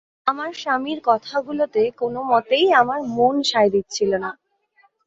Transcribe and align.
আমার 0.27 0.51
স্বামীর 0.53 0.99
কথাগুলোতে 1.05 1.81
কোনোমতেই 1.97 2.67
আমার 2.73 2.99
মন 3.17 3.35
সায় 3.43 3.69
দিচ্ছিল 3.69 4.11
না। 4.23 4.31